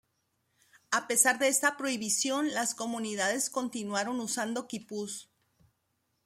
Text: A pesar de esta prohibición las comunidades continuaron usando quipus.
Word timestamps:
A 0.89 1.05
pesar 1.07 1.37
de 1.37 1.47
esta 1.47 1.77
prohibición 1.77 2.51
las 2.55 2.73
comunidades 2.73 3.51
continuaron 3.51 4.19
usando 4.19 4.67
quipus. 4.67 5.29